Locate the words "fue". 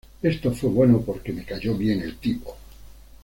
0.51-0.71